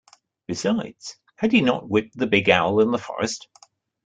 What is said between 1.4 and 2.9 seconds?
he not whipped the big owl in